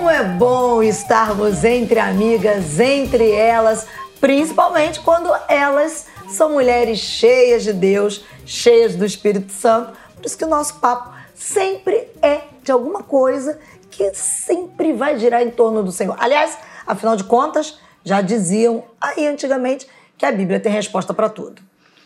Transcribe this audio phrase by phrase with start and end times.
[0.00, 3.86] Como é bom estarmos entre amigas, entre elas,
[4.18, 9.92] principalmente quando elas são mulheres cheias de Deus, cheias do Espírito Santo.
[10.16, 13.60] Por isso que o nosso papo sempre é de alguma coisa
[13.90, 16.16] que sempre vai girar em torno do Senhor.
[16.18, 19.86] Aliás, afinal de contas, já diziam aí antigamente
[20.16, 21.60] que a Bíblia tem resposta para tudo,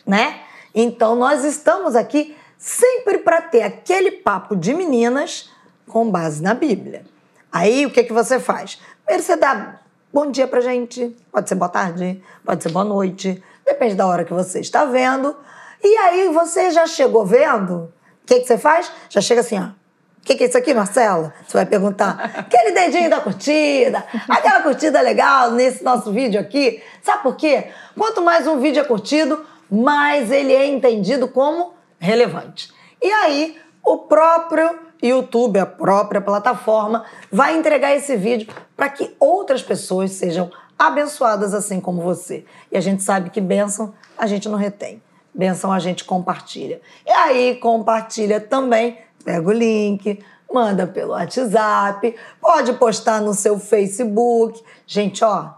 [0.04, 0.40] né?
[0.74, 5.48] Então nós estamos aqui sempre para ter aquele papo de meninas
[5.86, 7.13] com base na Bíblia.
[7.54, 8.80] Aí o que que você faz?
[9.04, 9.76] Primeiro você dá
[10.12, 14.24] bom dia pra gente, pode ser boa tarde, pode ser boa noite, depende da hora
[14.24, 15.36] que você está vendo.
[15.80, 17.92] E aí você já chegou vendo?
[18.24, 18.90] O que que você faz?
[19.08, 19.66] Já chega assim, ó.
[19.66, 21.32] O que, que é isso aqui, Marcela?
[21.46, 22.32] Você vai perguntar.
[22.34, 26.82] Aquele dedinho da curtida, aquela curtida legal nesse nosso vídeo aqui.
[27.04, 27.68] Sabe por quê?
[27.96, 32.72] Quanto mais um vídeo é curtido, mais ele é entendido como relevante.
[33.00, 39.62] E aí, o próprio YouTube, a própria plataforma, vai entregar esse vídeo para que outras
[39.62, 42.44] pessoas sejam abençoadas assim como você.
[42.70, 45.02] E a gente sabe que bênção a gente não retém.
[45.34, 46.80] Bênção a gente compartilha.
[47.04, 54.62] E aí, compartilha também Pega o link, manda pelo WhatsApp, pode postar no seu Facebook.
[54.86, 55.50] Gente, ó,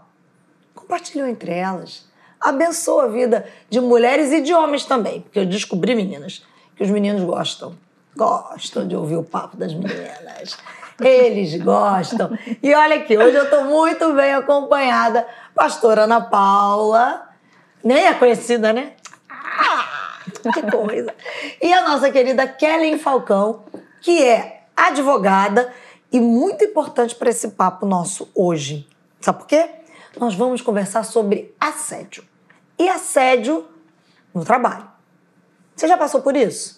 [0.73, 2.07] compartilhou entre elas.
[2.39, 6.89] Abençoa a vida de mulheres e de homens também, porque eu descobri, meninas, que os
[6.89, 7.75] meninos gostam.
[8.17, 10.57] Gostam de ouvir o papo das meninas.
[10.99, 12.37] Eles gostam.
[12.61, 15.27] E olha aqui, hoje eu estou muito bem acompanhada.
[15.53, 17.29] Pastora Ana Paula,
[17.83, 18.93] nem é conhecida, né?
[19.29, 20.17] Ah!
[20.53, 21.13] que coisa.
[21.61, 23.63] E a nossa querida Kellen Falcão,
[24.01, 25.71] que é advogada
[26.11, 28.87] e muito importante para esse papo nosso hoje.
[29.21, 29.69] Sabe por quê?
[30.19, 32.23] Nós vamos conversar sobre assédio.
[32.79, 33.67] E assédio
[34.33, 34.87] no trabalho.
[35.75, 36.76] Você já passou por isso?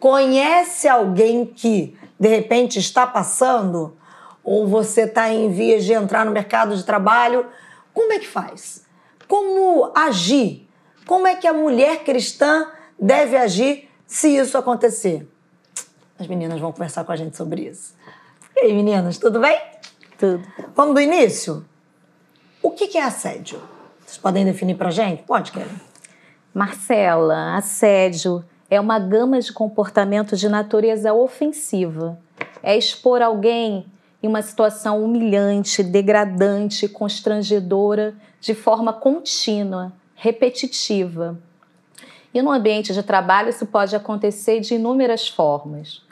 [0.00, 3.96] Conhece alguém que de repente está passando?
[4.42, 7.46] Ou você está em vias de entrar no mercado de trabalho?
[7.92, 8.86] Como é que faz?
[9.28, 10.66] Como agir?
[11.06, 12.66] Como é que a mulher cristã
[12.98, 15.28] deve agir se isso acontecer?
[16.18, 17.94] As meninas vão conversar com a gente sobre isso.
[18.56, 19.60] E aí, meninas, tudo bem?
[20.18, 20.42] Tudo.
[20.74, 21.64] Vamos do início?
[22.62, 23.60] O que é assédio?
[24.04, 25.22] Vocês podem definir pra gente?
[25.24, 25.70] Pode, Kelly.
[26.54, 32.16] Marcela, assédio é uma gama de comportamento de natureza ofensiva.
[32.62, 33.84] É expor alguém
[34.22, 41.36] em uma situação humilhante, degradante, constrangedora, de forma contínua, repetitiva.
[42.32, 46.02] E no ambiente de trabalho isso pode acontecer de inúmeras formas.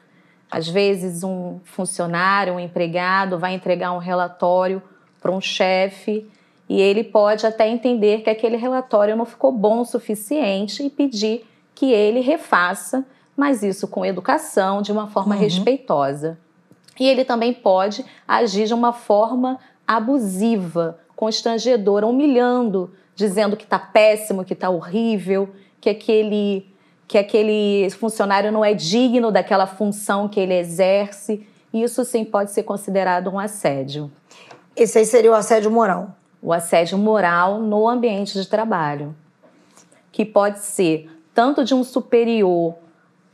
[0.50, 4.82] Às vezes, um funcionário, um empregado vai entregar um relatório
[5.20, 6.28] para um chefe
[6.68, 11.46] e ele pode até entender que aquele relatório não ficou bom o suficiente e pedir
[11.78, 13.06] que ele refaça,
[13.36, 15.40] mas isso com educação, de uma forma uhum.
[15.40, 16.36] respeitosa.
[16.98, 24.44] E ele também pode agir de uma forma abusiva, constrangedora, humilhando, dizendo que está péssimo,
[24.44, 25.50] que está horrível,
[25.80, 26.66] que aquele
[27.06, 31.46] que aquele funcionário não é digno daquela função que ele exerce.
[31.72, 34.10] Isso sim pode ser considerado um assédio.
[34.74, 36.10] Esse aí seria o assédio moral.
[36.42, 39.14] O assédio moral no ambiente de trabalho,
[40.10, 42.74] que pode ser tanto de um superior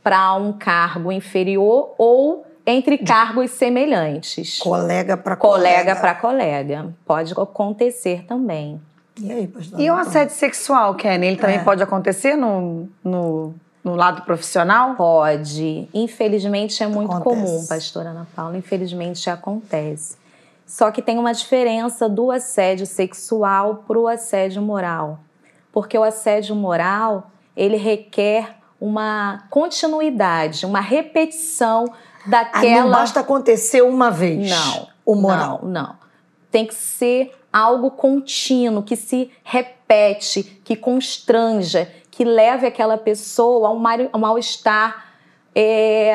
[0.03, 4.59] para um cargo inferior ou entre cargos semelhantes.
[4.59, 5.77] Colega para colega.
[5.77, 6.95] Colega para colega.
[7.03, 8.79] Pode acontecer também.
[9.19, 9.79] E aí, pastor?
[9.79, 11.63] E o assédio sexual, Kenny, ele também é.
[11.63, 14.93] pode acontecer no, no, no, lado profissional?
[14.93, 15.89] Pode.
[15.91, 17.41] Infelizmente é muito acontece.
[17.41, 18.55] comum, pastora Ana Paula.
[18.55, 20.15] Infelizmente acontece.
[20.67, 25.21] Só que tem uma diferença do assédio sexual para o assédio moral.
[25.71, 31.85] Porque o assédio moral, ele requer uma continuidade, uma repetição
[32.25, 32.81] daquela...
[32.81, 34.49] Ah, não basta acontecer uma vez.
[34.49, 34.87] Não.
[35.05, 35.59] O moral.
[35.63, 35.95] Não, não.
[36.51, 43.71] Tem que ser algo contínuo, que se repete, que constranja, que leve aquela pessoa a
[43.71, 45.05] um mal-estar
[45.53, 46.13] é,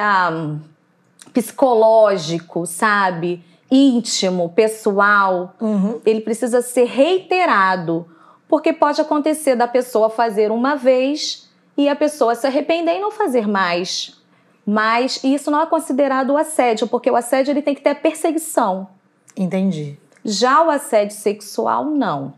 [1.32, 3.44] psicológico, sabe?
[3.70, 5.54] Íntimo, pessoal.
[5.60, 6.00] Uhum.
[6.04, 8.06] Ele precisa ser reiterado,
[8.50, 13.12] porque pode acontecer da pessoa fazer uma vez e a pessoa se arrepender e não
[13.12, 14.20] fazer mais.
[14.66, 18.88] Mas isso não é considerado assédio, porque o assédio ele tem que ter perseguição.
[19.36, 19.96] Entendi.
[20.24, 22.34] Já o assédio sexual, não.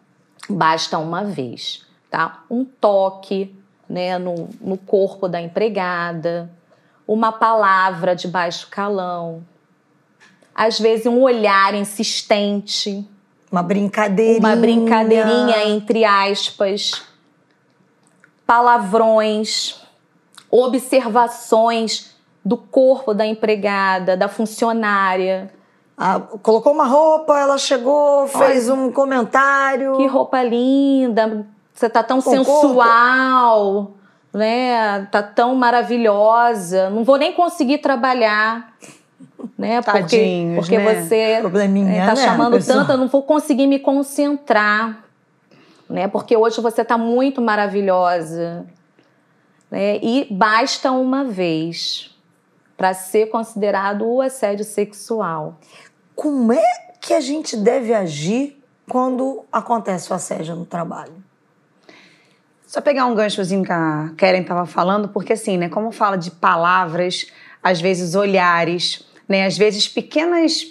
[0.48, 2.44] Basta uma vez, tá?
[2.50, 3.56] Um toque
[3.88, 6.50] né, no, no corpo da empregada,
[7.08, 9.42] uma palavra de baixo calão,
[10.54, 13.08] às vezes um olhar insistente.
[13.52, 14.38] Uma brincadeirinha.
[14.40, 17.02] Uma brincadeirinha, entre aspas.
[18.46, 19.76] Palavrões,
[20.50, 25.52] observações do corpo da empregada, da funcionária
[25.96, 29.96] Ah, colocou uma roupa, ela chegou, fez Olha, um comentário.
[29.98, 33.96] Que roupa linda, você tá tão Com sensual, corpo.
[34.32, 35.06] né?
[35.12, 36.88] Tá tão maravilhosa.
[36.90, 38.72] Não vou nem conseguir trabalhar.
[39.56, 39.80] Né?
[39.82, 41.02] Tadinhos, porque, porque né?
[41.02, 45.04] você Probleminha, é, tá né, chamando tanto, eu não vou conseguir me concentrar.
[45.88, 46.08] Né?
[46.08, 48.66] Porque hoje você tá muito maravilhosa.
[49.70, 49.98] Né?
[50.02, 52.10] E basta uma vez
[52.76, 55.58] para ser considerado o assédio sexual.
[56.14, 61.14] Como é que a gente deve agir quando acontece o assédio no trabalho?
[62.66, 66.30] Só pegar um ganchozinho que a Karen estava falando, porque assim, né, como fala de
[66.30, 67.26] palavras,
[67.62, 70.66] às vezes olhares, né, às vezes pequenas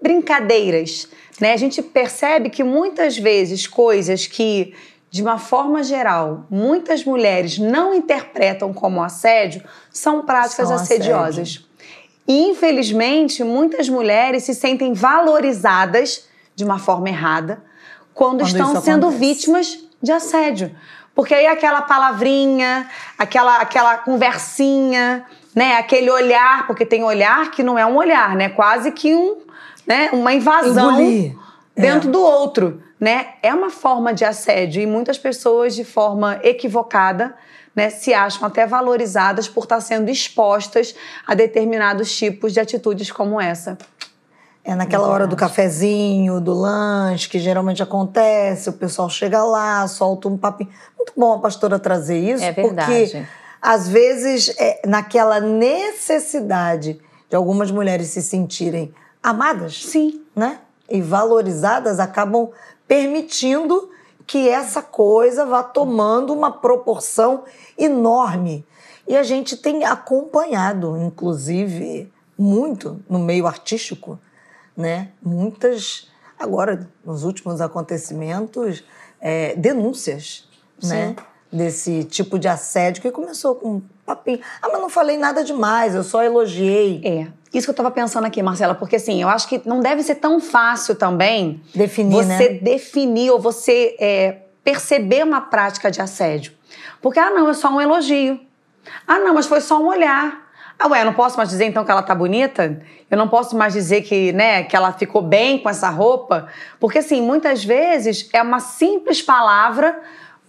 [0.00, 1.08] brincadeiras,
[1.40, 4.72] né, a gente percebe que muitas vezes coisas que
[5.10, 11.48] de uma forma geral, muitas mulheres não interpretam como assédio, são práticas são assediosas.
[11.48, 11.66] Assédio.
[12.28, 17.62] E, infelizmente, muitas mulheres se sentem valorizadas de uma forma errada
[18.14, 19.34] quando, quando estão sendo acontece.
[19.34, 20.76] vítimas de assédio.
[21.14, 25.24] Porque aí aquela palavrinha, aquela, aquela conversinha,
[25.56, 29.38] né, aquele olhar, porque tem olhar que não é um olhar, né, quase que um,
[29.86, 31.34] né, uma invasão Engolir.
[31.74, 32.12] dentro é.
[32.12, 37.34] do outro né, é uma forma de assédio e muitas pessoas, de forma equivocada,
[37.74, 40.94] né, se acham até valorizadas por estar sendo expostas
[41.26, 43.78] a determinados tipos de atitudes como essa.
[44.64, 50.26] É naquela hora do cafezinho, do lanche, que geralmente acontece, o pessoal chega lá, solta
[50.26, 50.70] um papinho.
[50.98, 53.12] Muito bom a pastora trazer isso, é verdade.
[53.12, 53.26] porque
[53.66, 60.60] às vezes é naquela necessidade de algumas mulheres se sentirem amadas, sim, né?
[60.88, 62.50] E valorizadas, acabam
[62.86, 63.90] permitindo
[64.24, 67.42] que essa coisa vá tomando uma proporção
[67.76, 68.64] enorme.
[69.04, 74.16] E a gente tem acompanhado, inclusive, muito no meio artístico,
[74.76, 75.10] né?
[75.20, 76.08] Muitas,
[76.38, 78.84] agora, nos últimos acontecimentos,
[79.20, 80.48] é, denúncias,
[80.80, 81.08] né?
[81.08, 81.16] Sim.
[81.16, 81.16] né?
[81.52, 84.40] Desse tipo de assédio que começou com papinho.
[84.60, 87.00] Ah, mas não falei nada demais, eu só elogiei.
[87.04, 87.26] É.
[87.56, 90.16] Isso que eu estava pensando aqui, Marcela, porque assim, eu acho que não deve ser
[90.16, 92.58] tão fácil também definir, você né?
[92.60, 96.52] definir ou você é, perceber uma prática de assédio.
[97.00, 98.40] Porque, ah, não, é só um elogio.
[99.06, 100.44] Ah, não, mas foi só um olhar.
[100.78, 102.82] Ah, ué, eu não posso mais dizer então que ela tá bonita?
[103.10, 106.48] Eu não posso mais dizer que, né, que ela ficou bem com essa roupa?
[106.78, 109.98] Porque, assim, muitas vezes é uma simples palavra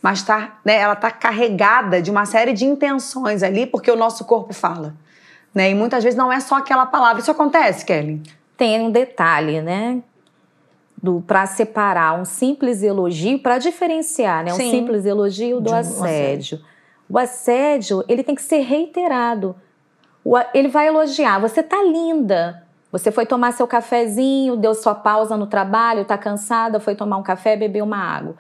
[0.02, 4.26] mas tá, né, ela está carregada de uma série de intenções ali, porque o nosso
[4.26, 4.94] corpo fala.
[5.54, 5.72] Né?
[5.72, 7.20] E muitas vezes não é só aquela palavra.
[7.20, 8.22] Isso acontece, Kelly?
[8.56, 10.02] Tem um detalhe, né?
[11.26, 14.54] Para separar um simples elogio, para diferenciar né?
[14.54, 14.72] um Sim.
[14.72, 16.04] simples elogio do assédio.
[16.04, 16.62] assédio.
[17.10, 19.56] O assédio, ele tem que ser reiterado.
[20.54, 25.48] Ele vai elogiar, você tá linda, você foi tomar seu cafezinho, deu sua pausa no
[25.48, 28.36] trabalho, tá cansada, foi tomar um café, beber uma água.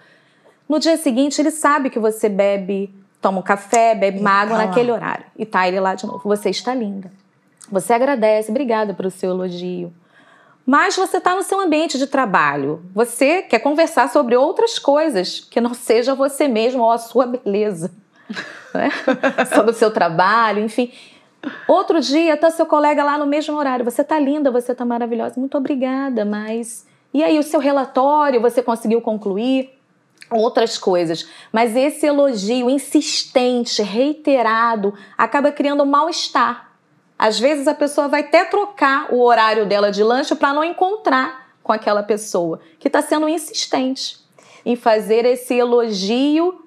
[0.67, 4.65] No dia seguinte, ele sabe que você bebe, toma um café, bebe uma água tá
[4.65, 5.25] naquele horário.
[5.37, 6.21] E tá ele lá de novo.
[6.25, 7.11] Você está linda.
[7.71, 9.93] Você agradece, obrigada pelo seu elogio.
[10.65, 12.81] Mas você está no seu ambiente de trabalho.
[12.93, 17.91] Você quer conversar sobre outras coisas que não seja você mesmo ou a sua beleza.
[18.73, 18.91] Né?
[19.55, 20.91] sobre o seu trabalho, enfim.
[21.67, 23.85] Outro dia está seu colega lá no mesmo horário.
[23.85, 25.39] Você está linda, você está maravilhosa.
[25.39, 26.85] Muito obrigada, mas.
[27.13, 29.76] E aí, o seu relatório, você conseguiu concluir?
[30.31, 31.27] Outras coisas.
[31.51, 36.71] Mas esse elogio insistente, reiterado, acaba criando mal-estar.
[37.17, 41.47] Às vezes a pessoa vai até trocar o horário dela de lanche para não encontrar
[41.63, 44.19] com aquela pessoa que está sendo insistente
[44.65, 46.63] em fazer esse elogio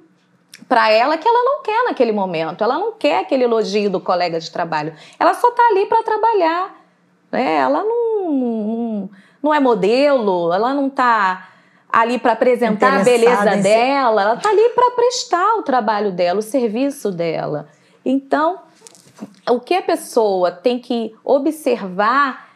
[0.68, 2.64] para ela que ela não quer naquele momento.
[2.64, 4.94] Ela não quer aquele elogio do colega de trabalho.
[5.18, 6.74] Ela só está ali para trabalhar.
[7.30, 7.56] Né?
[7.56, 9.10] Ela não, não,
[9.42, 11.48] não é modelo, ela não está
[11.92, 16.42] ali para apresentar a beleza dela, ela está ali para prestar o trabalho dela, o
[16.42, 17.68] serviço dela.
[18.04, 18.60] Então,
[19.48, 22.48] o que a pessoa tem que observar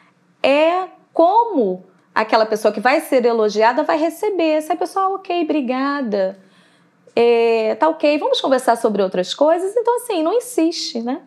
[0.43, 4.61] é como aquela pessoa que vai ser elogiada vai receber.
[4.63, 6.39] Se a pessoa, ah, ok, obrigada,
[7.17, 9.75] é, tá ok, vamos conversar sobre outras coisas.
[9.77, 11.23] Então, assim, não insiste, né?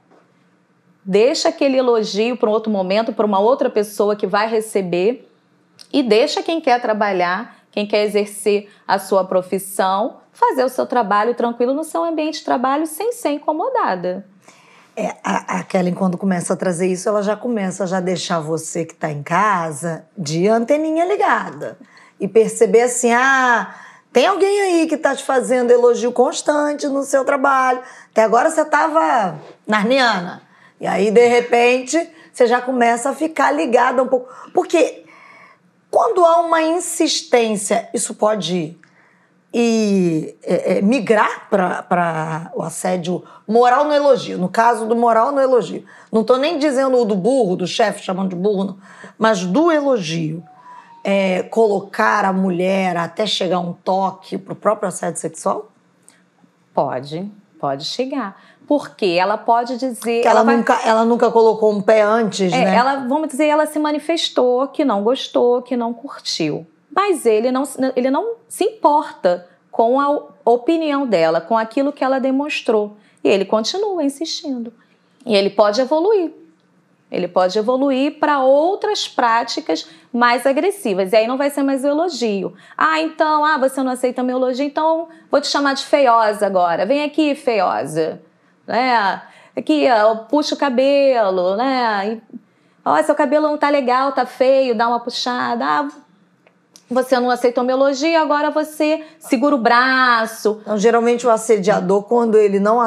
[1.04, 5.30] Deixa aquele elogio para um outro momento, para uma outra pessoa que vai receber
[5.92, 11.36] e deixa quem quer trabalhar quem quer exercer a sua profissão, fazer o seu trabalho
[11.36, 14.26] tranquilo no seu ambiente de trabalho sem ser incomodada.
[14.96, 18.40] É, a, a Kellen, quando começa a trazer isso, ela já começa a já deixar
[18.40, 21.78] você que está em casa de anteninha ligada.
[22.20, 23.76] E perceber assim, ah,
[24.12, 27.84] tem alguém aí que está te fazendo elogio constante no seu trabalho.
[28.10, 30.42] Até agora você estava narniana.
[30.82, 34.34] E aí, de repente, você já começa a ficar ligada um pouco.
[34.52, 35.06] Porque
[35.90, 38.78] Quando há uma insistência, isso pode
[39.54, 44.38] ir, é, é, migrar para o assédio moral no elogio.
[44.38, 45.86] No caso do moral no elogio.
[46.12, 48.78] Não estou nem dizendo do burro, do chefe chamando de burro,
[49.18, 50.44] mas do elogio.
[51.04, 55.72] É, colocar a mulher até chegar um toque para o próprio assédio sexual?
[56.74, 58.36] Pode, pode chegar.
[58.68, 60.22] Porque ela pode dizer.
[60.22, 60.88] Que ela, ela nunca, vai...
[60.88, 62.76] ela nunca colocou um pé antes, é, né?
[62.76, 66.68] Ela, vamos dizer, ela se manifestou que não gostou, que não curtiu.
[66.94, 67.64] Mas ele não,
[67.96, 70.10] ele não se importa com a
[70.44, 72.98] opinião dela, com aquilo que ela demonstrou.
[73.24, 74.74] E ele continua insistindo.
[75.26, 76.34] E ele pode evoluir.
[77.10, 81.14] Ele pode evoluir para outras práticas mais agressivas.
[81.14, 82.54] E aí não vai ser mais o elogio.
[82.78, 86.86] Ah, então, ah, você não aceita meu elogio, então vou te chamar de feiosa agora.
[86.86, 88.22] Vem aqui, feiosa
[88.68, 89.22] né?
[89.56, 92.22] Aqui, ó, puxa o cabelo, né?
[92.86, 95.66] Ó, seu cabelo não tá legal, tá feio, dá uma puxada.
[95.66, 95.88] Ah,
[96.90, 100.60] você não aceitou meu elogio, agora você segura o braço.
[100.62, 102.78] Então, geralmente o assediador, quando ele não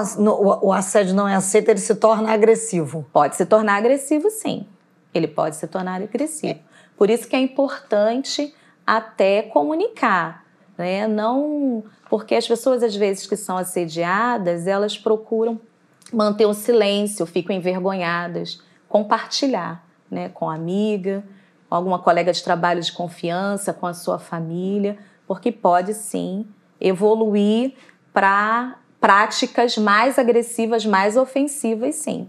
[0.62, 3.04] o assédio não é aceito, ele se torna agressivo.
[3.12, 4.66] Pode se tornar agressivo, sim.
[5.12, 6.60] Ele pode se tornar agressivo.
[6.96, 8.54] Por isso que é importante
[8.87, 10.44] até comunicar,
[10.78, 11.06] né?
[11.06, 15.60] Não porque as pessoas às vezes que são assediadas, elas procuram
[16.12, 21.25] manter o silêncio, ficam envergonhadas, compartilhar né, com a amiga,
[21.69, 26.47] com alguma colega de trabalho de confiança, com a sua família, porque pode sim
[26.81, 27.75] evoluir
[28.12, 32.29] para práticas mais agressivas, mais ofensivas, sim.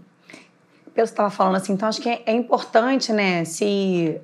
[0.94, 4.20] Pelo que estava falando assim, então acho que é, é importante, né, se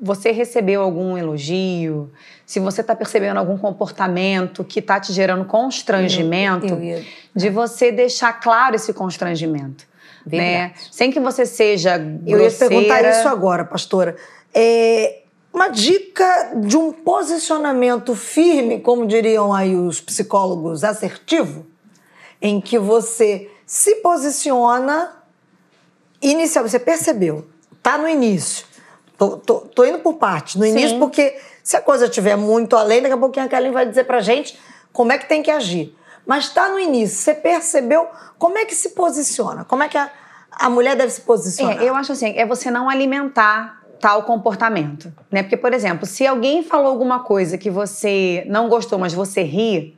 [0.00, 2.10] você recebeu algum elogio,
[2.44, 7.04] se você está percebendo algum comportamento que está te gerando constrangimento, eu, eu, eu,
[7.34, 9.86] de você deixar claro esse constrangimento.
[10.26, 10.72] Né?
[10.90, 12.42] Sem que você seja grosseira.
[12.42, 14.16] Eu ia perguntar isso agora, pastora.
[14.52, 21.66] É uma dica de um posicionamento firme, como diriam aí os psicólogos, assertivo,
[22.42, 25.16] em que você se posiciona
[26.20, 27.46] inicial, você percebeu,
[27.82, 28.66] tá no início
[29.18, 30.58] Tô, tô, tô indo por parte.
[30.58, 30.70] No Sim.
[30.70, 34.04] início, porque se a coisa estiver muito além, daqui a pouquinho a Kelly vai dizer
[34.04, 34.58] pra gente
[34.92, 35.96] como é que tem que agir.
[36.26, 38.08] Mas está no início, você percebeu
[38.38, 39.64] como é que se posiciona?
[39.64, 40.10] Como é que a,
[40.50, 41.82] a mulher deve se posicionar?
[41.82, 45.42] É, eu acho assim, é você não alimentar tal comportamento, né?
[45.42, 49.96] Porque, por exemplo, se alguém falou alguma coisa que você não gostou, mas você ri,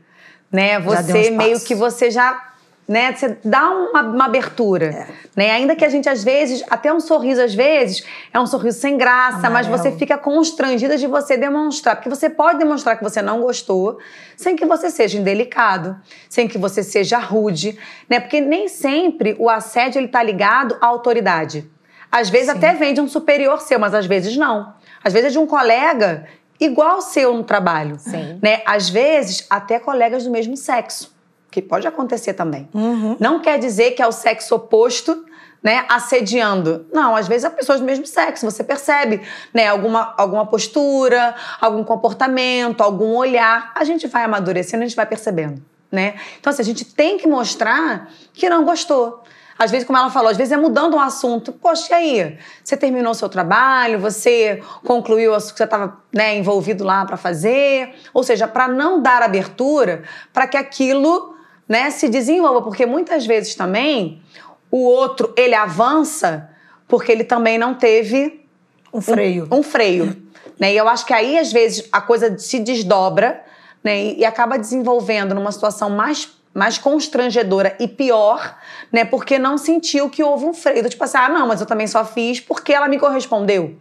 [0.53, 0.79] né?
[0.81, 2.48] Você meio que você já
[2.89, 3.13] né?
[3.13, 5.07] Você dá uma, uma abertura, é.
[5.37, 5.51] né?
[5.51, 8.03] Ainda que a gente às vezes, até um sorriso às vezes
[8.33, 9.53] é um sorriso sem graça, Amarelo.
[9.53, 13.99] mas você fica constrangida de você demonstrar, porque você pode demonstrar que você não gostou,
[14.35, 17.79] sem que você seja indelicado, sem que você seja rude,
[18.09, 18.19] né?
[18.21, 21.71] Porque nem sempre o assédio ele tá ligado à autoridade.
[22.11, 22.57] Às vezes Sim.
[22.57, 24.73] até vem de um superior seu, mas às vezes não.
[25.05, 26.25] Às vezes é de um colega
[26.59, 28.39] igual seu no trabalho, Sim.
[28.43, 28.63] né?
[28.65, 31.18] Às vezes até colegas do mesmo sexo
[31.51, 32.69] que pode acontecer também.
[32.75, 33.17] Uhum.
[33.19, 35.25] Não quer dizer que é o sexo oposto,
[35.63, 36.87] né, assediando.
[36.93, 41.83] Não, às vezes é pessoas do mesmo sexo, você percebe, né, alguma, alguma postura, algum
[41.83, 46.15] comportamento, algum olhar, a gente vai amadurecendo, a gente vai percebendo, né?
[46.39, 49.23] Então, assim, a gente tem que mostrar que não gostou.
[49.59, 51.53] Às vezes, como ela falou, às vezes é mudando um assunto.
[51.53, 52.39] Poxa, e aí?
[52.63, 53.99] Você terminou o seu trabalho?
[53.99, 57.93] Você concluiu o que você estava né, envolvido lá para fazer?
[58.15, 61.35] Ou seja, para não dar abertura para que aquilo
[61.69, 64.23] né, se desenvolva, porque muitas vezes também
[64.71, 66.51] o outro ele avança
[66.87, 68.45] porque ele também não teve
[68.93, 69.47] um freio.
[69.51, 70.17] Um, um freio.
[70.59, 70.73] né?
[70.73, 73.45] E eu acho que aí, às vezes, a coisa se desdobra
[73.85, 74.03] né?
[74.03, 78.57] e, e acaba desenvolvendo numa situação mais, mais constrangedora e pior,
[78.91, 79.05] né?
[79.05, 80.89] Porque não sentiu que houve um freio.
[80.89, 83.77] Tipo assim, ah, não, mas eu também só fiz porque ela me correspondeu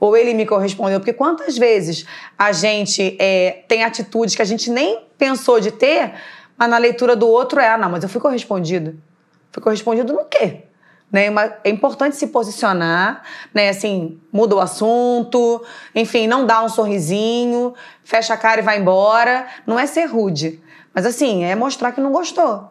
[0.00, 0.98] ou ele me correspondeu.
[0.98, 2.06] Porque quantas vezes
[2.36, 6.14] a gente é, tem atitudes que a gente nem pensou de ter,
[6.60, 9.02] mas na leitura do outro é, ah, não, mas eu fui correspondido.
[9.50, 10.64] Fui correspondido no quê?
[11.10, 11.28] Né?
[11.64, 13.22] É importante se posicionar,
[13.54, 13.70] né?
[13.70, 15.64] Assim, muda o assunto,
[15.94, 17.72] enfim, não dá um sorrisinho,
[18.04, 19.48] fecha a cara e vai embora.
[19.66, 20.62] Não é ser rude,
[20.92, 22.68] mas assim, é mostrar que não gostou.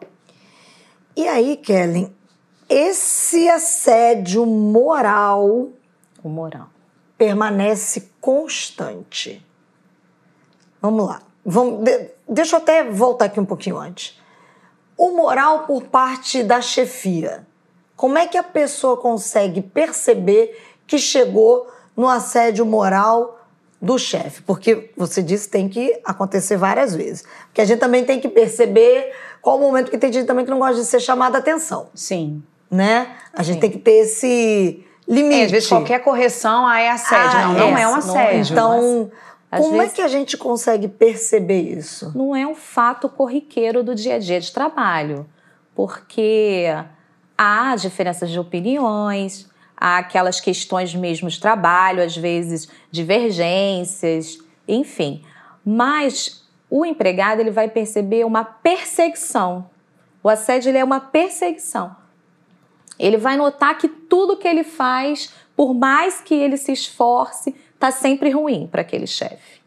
[1.16, 2.14] E aí, Kellen,
[2.68, 5.68] esse assédio moral,
[6.22, 6.68] o moral,
[7.18, 9.44] permanece constante.
[10.80, 11.20] Vamos lá.
[11.44, 11.88] Vamos,
[12.30, 14.18] deixa eu até voltar aqui um pouquinho antes.
[14.96, 17.46] O moral por parte da chefia.
[17.96, 23.38] Como é que a pessoa consegue perceber que chegou no assédio moral
[23.80, 24.42] do chefe?
[24.42, 27.24] Porque você disse que tem que acontecer várias vezes.
[27.46, 30.50] Porque a gente também tem que perceber qual o momento que tem gente também que
[30.50, 31.88] não gosta de ser chamada a atenção.
[31.94, 32.42] Sim.
[32.70, 33.16] Né?
[33.34, 33.52] A Sim.
[33.52, 35.40] gente tem que ter esse limite.
[35.40, 37.38] É, às vezes qualquer correção ah, é assédio.
[37.38, 37.98] Ah, não, não é, é um é.
[37.98, 38.52] assédio.
[38.52, 39.10] Então,
[39.50, 42.12] Às como vezes- é que a gente consegue perceber isso?
[42.14, 45.28] não é um fato corriqueiro do dia a dia de trabalho,
[45.74, 46.66] porque
[47.36, 54.38] há diferenças de opiniões, há aquelas questões mesmo de trabalho, às vezes divergências,
[54.68, 55.24] enfim.
[55.64, 59.68] Mas o empregado ele vai perceber uma perseguição.
[60.22, 61.96] O assédio ele é uma perseguição.
[62.98, 67.90] Ele vai notar que tudo que ele faz, por mais que ele se esforce, está
[67.90, 69.62] sempre ruim para aquele chefe.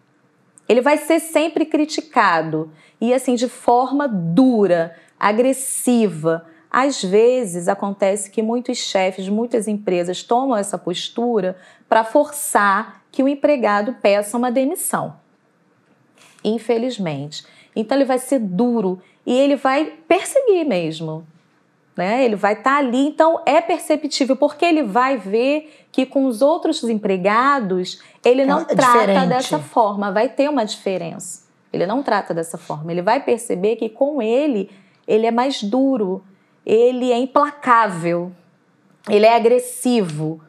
[0.69, 6.45] Ele vai ser sempre criticado e assim de forma dura, agressiva.
[6.69, 11.57] Às vezes acontece que muitos chefes, muitas empresas tomam essa postura
[11.89, 15.15] para forçar que o empregado peça uma demissão.
[16.43, 17.43] Infelizmente.
[17.75, 21.25] Então ele vai ser duro e ele vai perseguir mesmo.
[21.97, 22.25] Né?
[22.25, 26.83] Ele vai estar ali, então é perceptível, porque ele vai ver que com os outros
[26.83, 29.29] empregados ele não É trata diferente.
[29.29, 31.43] dessa forma, vai ter uma diferença.
[31.71, 34.69] Ele não trata dessa forma, ele vai perceber que com ele
[35.07, 36.23] ele é mais duro,
[36.65, 38.31] ele é implacável,
[39.07, 40.41] ele é agressivo.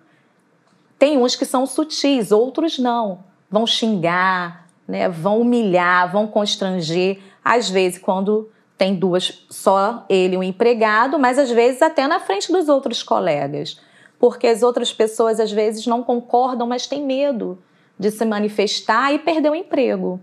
[0.98, 3.24] Tem uns que são sutis, outros não.
[3.50, 5.08] Vão xingar, né?
[5.08, 7.18] vão humilhar, vão constranger.
[7.44, 12.20] Às vezes, quando tem duas, só ele e o empregado, mas às vezes até na
[12.20, 13.78] frente dos outros colegas.
[14.24, 17.62] Porque as outras pessoas às vezes não concordam, mas têm medo
[17.98, 20.18] de se manifestar e perder o emprego.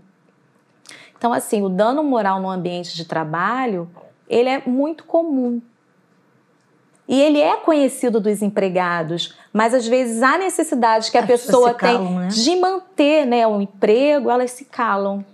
[1.16, 3.88] Então, assim, o dano moral no ambiente de trabalho,
[4.28, 5.62] ele é muito comum.
[7.06, 11.72] E ele é conhecido dos empregados, mas às vezes há necessidade que a As pessoa
[11.72, 12.26] calam, tem né?
[12.26, 15.24] de manter né, o emprego, elas se calam.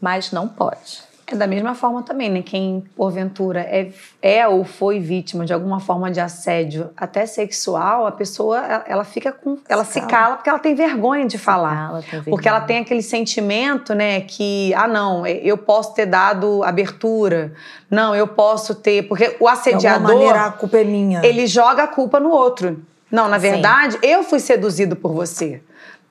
[0.00, 1.02] Mas não pode.
[1.32, 2.42] É da mesma forma também, né?
[2.42, 8.12] Quem, porventura, é, é ou foi vítima de alguma forma de assédio, até sexual, a
[8.12, 9.56] pessoa, ela, ela fica com.
[9.68, 10.12] Ela se cala.
[10.12, 12.02] cala porque ela tem vergonha de falar.
[12.02, 17.52] Tem Porque ela tem aquele sentimento, né, que, ah, não, eu posso ter dado abertura.
[17.90, 19.08] Não, eu posso ter.
[19.08, 21.24] Porque o De assediador, maneira, a culpa é minha.
[21.24, 22.82] ele joga a culpa no outro.
[23.10, 23.50] Não, na Sim.
[23.50, 25.62] verdade, eu fui seduzido por você.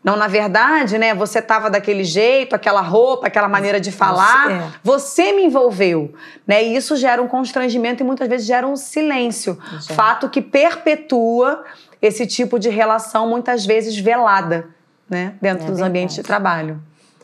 [0.03, 4.51] Não, na verdade, né, você estava daquele jeito, aquela roupa, aquela maneira de falar.
[4.51, 4.71] é.
[4.83, 6.13] Você me envolveu,
[6.47, 6.63] né?
[6.63, 9.59] E isso gera um constrangimento e muitas vezes gera um silêncio.
[9.89, 11.63] Fato que perpetua
[12.01, 14.69] esse tipo de relação muitas vezes velada,
[15.07, 15.89] né, dentro É dos verdade.
[15.89, 16.81] ambientes de trabalho.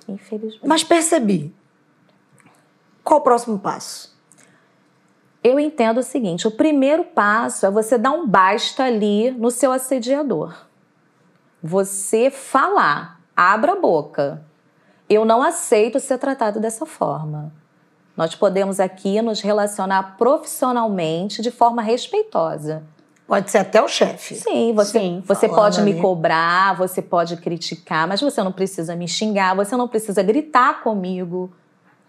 [0.07, 0.67] Infelizmente.
[0.67, 1.51] Mas percebi.
[3.03, 4.15] Qual o próximo passo?
[5.43, 9.71] Eu entendo o seguinte: o primeiro passo é você dar um basta ali no seu
[9.71, 10.66] assediador.
[11.63, 14.43] Você falar, abra a boca.
[15.09, 17.51] Eu não aceito ser tratado dessa forma.
[18.15, 22.83] Nós podemos aqui nos relacionar profissionalmente de forma respeitosa.
[23.27, 24.35] Pode ser até o chefe.
[24.35, 26.01] Sim, você, Sim, você pode me ali.
[26.01, 31.51] cobrar, você pode criticar, mas você não precisa me xingar, você não precisa gritar comigo,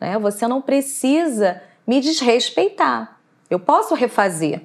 [0.01, 0.17] né?
[0.19, 3.19] Você não precisa me desrespeitar.
[3.51, 4.63] Eu posso refazer,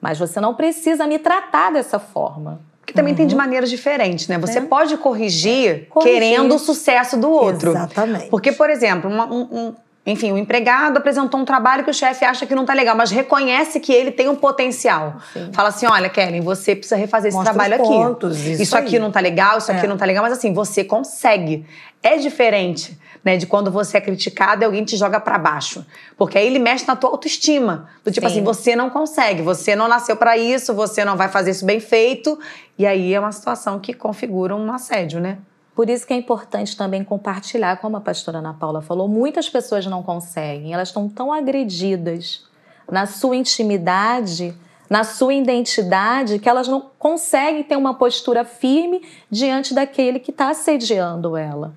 [0.00, 2.60] mas você não precisa me tratar dessa forma.
[2.82, 4.36] Porque também tem de maneiras diferentes, né?
[4.38, 4.62] Você É.
[4.62, 6.14] pode corrigir, Corrigir.
[6.20, 7.70] querendo o sucesso do outro.
[7.70, 8.26] Exatamente.
[8.26, 12.24] Porque, por exemplo, uma- um, um- enfim, o empregado apresentou um trabalho que o chefe
[12.24, 15.14] acha que não tá legal, mas reconhece que ele tem um potencial.
[15.32, 15.50] Sim.
[15.52, 17.96] Fala assim: olha, Kellen, você precisa refazer esse Mostra trabalho os aqui.
[17.98, 19.88] pontos, isso aqui não tá legal, isso aqui É.
[19.88, 21.64] não tá legal, mas assim, você consegue.
[22.02, 25.84] É diferente, né, de quando você é criticado e alguém te joga pra baixo.
[26.16, 27.88] Porque aí ele mexe na tua autoestima.
[28.04, 28.32] Do tipo Sim.
[28.32, 31.80] assim, você não consegue, você não nasceu pra isso, você não vai fazer isso bem
[31.80, 32.38] feito.
[32.76, 35.38] E aí é uma situação que configura um assédio, né?
[35.74, 39.86] Por isso que é importante também compartilhar, como a pastora Ana Paula falou, muitas pessoas
[39.86, 42.44] não conseguem, elas estão tão agredidas
[42.90, 44.54] na sua intimidade,
[44.90, 50.50] na sua identidade, que elas não conseguem ter uma postura firme diante daquele que está
[50.50, 51.72] assediando ela.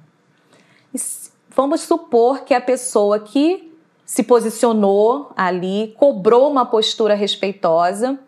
[0.94, 0.98] E
[1.56, 3.72] vamos supor que a pessoa que
[4.06, 8.20] se posicionou ali, cobrou uma postura respeitosa,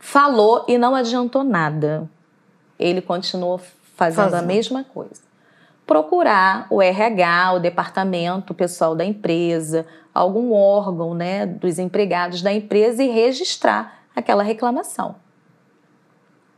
[0.00, 2.10] falou e não adiantou nada.
[2.78, 3.60] Ele continuou
[3.94, 5.22] fazendo a mesma coisa.
[5.86, 13.02] Procurar o RH, o departamento pessoal da empresa, algum órgão né, dos empregados da empresa
[13.02, 15.14] e registrar aquela reclamação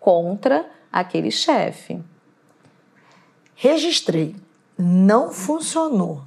[0.01, 2.03] contra aquele chefe.
[3.55, 4.35] Registrei.
[4.85, 6.23] Não funcionou.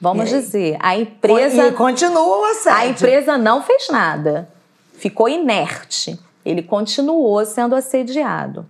[0.00, 2.78] Vamos dizer, a empresa E continua o assédio.
[2.78, 4.48] A empresa não fez nada,
[4.92, 6.18] ficou inerte.
[6.44, 8.64] Ele continuou sendo assediado.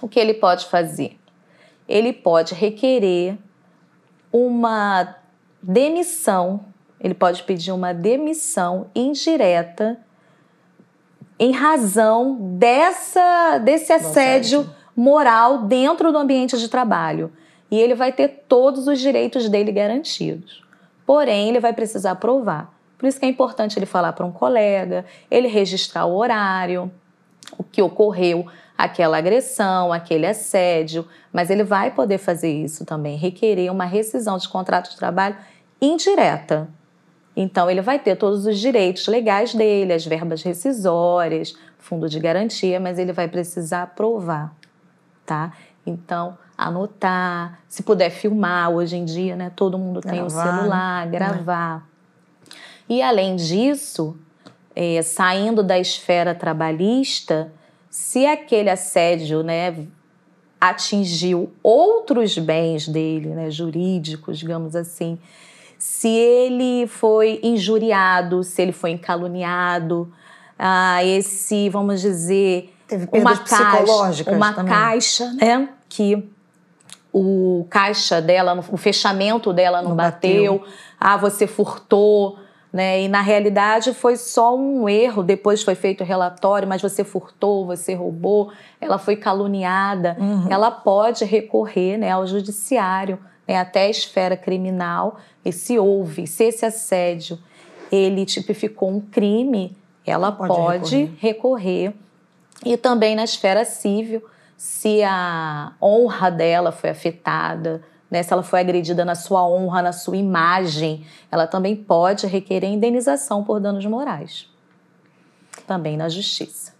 [0.00, 1.18] O que ele pode fazer?
[1.86, 3.36] Ele pode requerer
[4.32, 5.14] uma
[5.62, 6.64] demissão,
[6.98, 9.98] ele pode pedir uma demissão indireta
[11.38, 17.30] em razão dessa, desse assédio moral dentro do ambiente de trabalho.
[17.72, 20.62] E ele vai ter todos os direitos dele garantidos.
[21.06, 22.70] Porém, ele vai precisar provar.
[22.98, 26.92] Por isso que é importante ele falar para um colega, ele registrar o horário,
[27.56, 33.72] o que ocorreu, aquela agressão, aquele assédio, mas ele vai poder fazer isso também, requerer
[33.72, 35.36] uma rescisão de contrato de trabalho
[35.80, 36.68] indireta.
[37.34, 42.78] Então, ele vai ter todos os direitos legais dele, as verbas rescisórias, fundo de garantia,
[42.78, 44.54] mas ele vai precisar provar,
[45.24, 45.54] tá?
[45.86, 49.50] Então, anotar, se puder filmar, hoje em dia, né?
[49.54, 51.12] Todo mundo tem o um celular, né?
[51.12, 51.86] gravar.
[52.88, 54.16] E além disso,
[54.74, 57.52] é, saindo da esfera trabalhista,
[57.90, 59.86] se aquele assédio, né,
[60.60, 65.18] atingiu outros bens dele, né, jurídicos, digamos assim,
[65.78, 70.12] se ele foi injuriado, se ele foi caluniado,
[70.58, 74.72] ah, esse, vamos dizer, Teve uma caixa, uma também.
[74.72, 76.30] caixa, né, que
[77.12, 80.58] o caixa dela, o fechamento dela não, não bateu.
[80.58, 82.38] bateu, ah, você furtou,
[82.72, 83.02] né?
[83.02, 87.66] E na realidade foi só um erro, depois foi feito o relatório, mas você furtou,
[87.66, 90.46] você roubou, ela foi caluniada, uhum.
[90.50, 96.44] ela pode recorrer né, ao judiciário, né, até a esfera criminal, e se houve, se
[96.44, 97.38] esse assédio
[97.90, 101.90] ele tipificou um crime, ela pode, pode recorrer.
[101.90, 101.94] recorrer.
[102.64, 104.22] E também na esfera civil,
[104.56, 109.92] se a honra dela foi afetada, né, se ela foi agredida na sua honra, na
[109.92, 114.48] sua imagem, ela também pode requerer indenização por danos morais.
[115.66, 116.74] Também na justiça.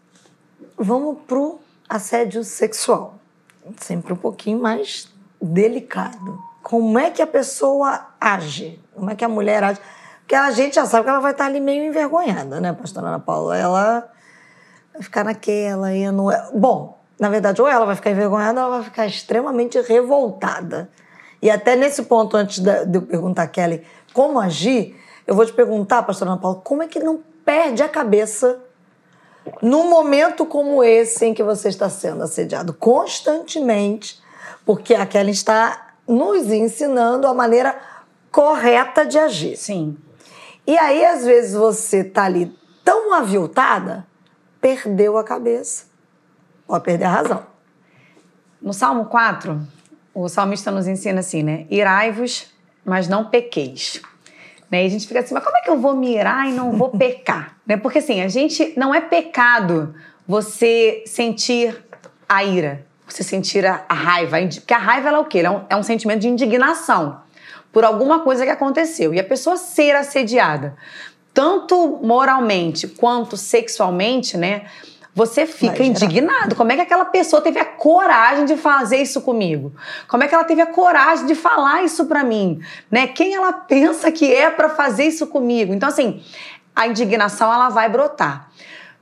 [0.77, 1.59] Vamos para o
[1.89, 3.15] assédio sexual.
[3.79, 6.39] Sempre um pouquinho mais delicado.
[6.63, 8.79] Como é que a pessoa age?
[8.95, 9.81] Como é que a mulher age?
[10.21, 13.19] Porque a gente já sabe que ela vai estar ali meio envergonhada, né, pastora Ana
[13.19, 13.57] Paula?
[13.57, 14.09] Ela
[14.93, 16.51] vai ficar naquela e não é.
[16.55, 20.91] Bom, na verdade, ou ela vai ficar envergonhada ou ela vai ficar extremamente revoltada.
[21.41, 25.53] E até nesse ponto, antes de eu perguntar a Kelly como agir, eu vou te
[25.53, 28.59] perguntar, pastora Ana Paula, como é que não perde a cabeça
[29.63, 34.21] num momento como esse em que você está sendo assediado constantemente,
[34.67, 37.79] porque a Kelly está nos ensinando a maneira
[38.33, 39.57] correta de agir.
[39.57, 39.97] Sim.
[40.67, 42.53] E aí, às vezes, você está ali
[42.85, 44.05] tão aviltada,
[44.61, 45.92] perdeu a cabeça.
[46.73, 47.43] Pode perder a razão.
[48.63, 49.61] No Salmo 4,
[50.15, 51.67] o salmista nos ensina assim, né?
[51.69, 52.47] Irai-vos,
[52.83, 54.01] mas não pequeis.
[54.71, 54.85] Né?
[54.85, 56.73] E a gente fica assim, mas como é que eu vou me irar e não
[56.73, 57.59] vou pecar?
[57.69, 57.77] né?
[57.77, 59.95] Porque assim, a gente não é pecado
[60.27, 61.77] você sentir
[62.27, 64.39] a ira, você sentir a, raiva.
[64.41, 65.41] Porque a raiva é o quê?
[65.41, 67.21] É um, é um sentimento de indignação
[67.71, 69.13] por alguma coisa que aconteceu.
[69.13, 70.75] E a pessoa ser assediada,
[71.35, 74.65] tanto moralmente quanto sexualmente, né?
[75.15, 76.55] Você fica indignado.
[76.55, 79.73] Como é que aquela pessoa teve a coragem de fazer isso comigo?
[80.09, 82.61] Como é que ela teve a coragem de falar isso para mim?
[82.91, 83.07] Né?
[83.07, 85.75] Quem ela pensa que é para fazer isso comigo?
[85.75, 86.23] Então, assim,
[86.75, 88.51] a indignação ela vai brotar.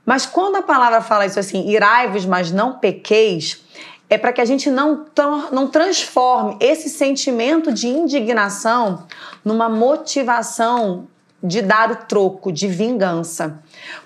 [0.05, 3.63] Mas quando a palavra fala isso assim, irai-vos, mas não pequeis,
[4.09, 5.05] é para que a gente não,
[5.51, 9.07] não transforme esse sentimento de indignação
[9.45, 11.07] numa motivação
[11.43, 13.59] de dar o troco, de vingança.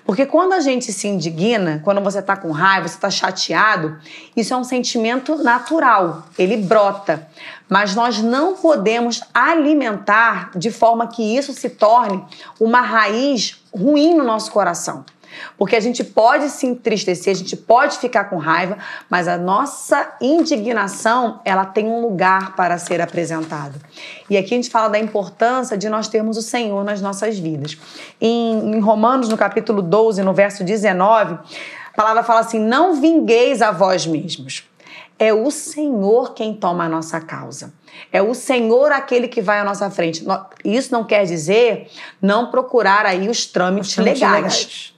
[0.04, 3.98] Porque quando a gente se indigna, quando você está com raiva, você está chateado,
[4.34, 7.28] isso é um sentimento natural, ele brota.
[7.68, 12.24] Mas nós não podemos alimentar de forma que isso se torne
[12.58, 15.04] uma raiz ruim no nosso coração.
[15.56, 20.16] Porque a gente pode se entristecer, a gente pode ficar com raiva, mas a nossa
[20.20, 23.80] indignação, ela tem um lugar para ser apresentado.
[24.28, 27.78] E aqui a gente fala da importância de nós termos o Senhor nas nossas vidas.
[28.20, 33.62] Em, em Romanos, no capítulo 12, no verso 19, a palavra fala assim: Não vingueis
[33.62, 34.64] a vós mesmos.
[35.18, 37.72] É o Senhor quem toma a nossa causa.
[38.12, 40.24] É o Senhor aquele que vai à nossa frente.
[40.62, 44.36] Isso não quer dizer não procurar aí os trâmites, os trâmites legais.
[44.36, 44.95] legais.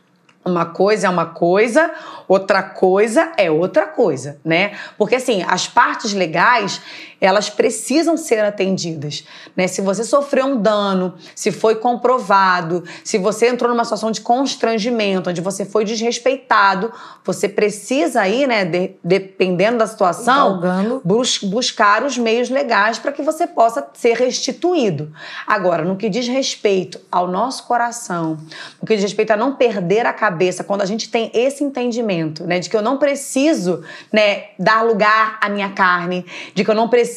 [0.49, 1.91] Uma coisa é uma coisa,
[2.27, 4.73] outra coisa é outra coisa, né?
[4.97, 6.81] Porque assim, as partes legais,
[7.21, 9.25] elas precisam ser atendidas,
[9.57, 9.67] né?
[9.67, 15.31] Se você sofreu um dano, se foi comprovado, se você entrou numa situação de constrangimento,
[15.31, 16.93] onde você foi desrespeitado,
[17.25, 20.61] você precisa aí, né, de, dependendo da situação,
[21.05, 25.13] bus buscar os meios legais para que você possa ser restituído.
[25.47, 28.39] Agora, no que diz respeito ao nosso coração,
[28.81, 32.09] no que diz respeito a não perder a cabeça, quando a gente tem esse entendimento
[32.47, 32.59] né?
[32.59, 36.89] De que eu não preciso, né, dar lugar à minha carne, de que eu não
[36.89, 37.08] preciso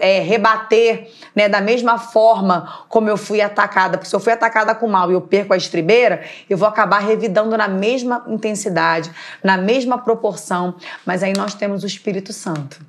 [0.00, 3.96] é, rebater, né, da mesma forma como eu fui atacada.
[3.98, 6.98] Porque se eu fui atacada com mal e eu perco a estribeira, eu vou acabar
[6.98, 9.10] revidando na mesma intensidade,
[9.42, 10.74] na mesma proporção.
[11.06, 12.80] Mas aí nós temos o Espírito Santo.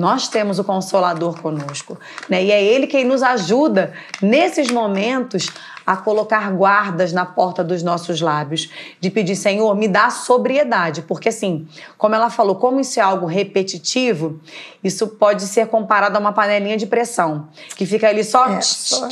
[0.00, 2.42] Nós temos o Consolador conosco, né?
[2.42, 5.50] E é Ele quem nos ajuda nesses momentos
[5.90, 11.30] a colocar guardas na porta dos nossos lábios, de pedir, Senhor, me dá sobriedade, porque
[11.30, 11.66] assim,
[11.98, 14.40] como ela falou, como isso é algo repetitivo,
[14.84, 18.46] isso pode ser comparado a uma panelinha de pressão, que fica ali só.
[18.50, 19.08] É, só...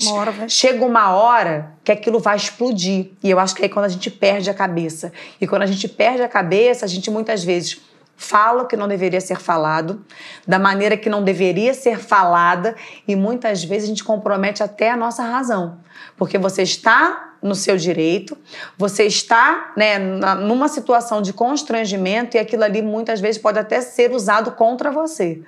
[0.00, 0.48] Uma hora vai...
[0.48, 3.10] Chega uma hora que aquilo vai explodir.
[3.22, 5.12] E eu acho que é aí quando a gente perde a cabeça.
[5.38, 7.78] E quando a gente perde a cabeça, a gente muitas vezes
[8.20, 10.04] fala o que não deveria ser falado,
[10.46, 12.76] da maneira que não deveria ser falada,
[13.08, 15.78] e muitas vezes a gente compromete até a nossa razão.
[16.18, 18.36] Porque você está no seu direito,
[18.76, 24.12] você está né, numa situação de constrangimento e aquilo ali muitas vezes pode até ser
[24.12, 25.40] usado contra você.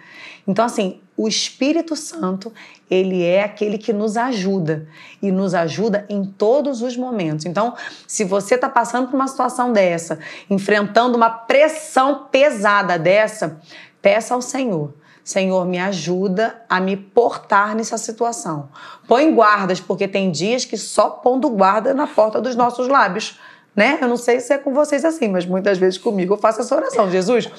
[0.49, 2.53] Então, assim, o Espírito Santo,
[2.91, 4.89] ele é aquele que nos ajuda
[5.21, 7.45] e nos ajuda em todos os momentos.
[7.45, 7.75] Então,
[8.07, 13.61] se você está passando por uma situação dessa, enfrentando uma pressão pesada dessa,
[14.01, 14.93] peça ao Senhor.
[15.25, 18.69] Senhor, me ajuda a me portar nessa situação.
[19.07, 23.39] Põe guardas, porque tem dias que só pondo guarda na porta dos nossos lábios
[23.75, 23.99] né?
[24.03, 26.75] Eu não sei se é com vocês assim, mas muitas vezes comigo eu faço essa
[26.77, 27.11] oração.
[27.11, 27.51] Jesus,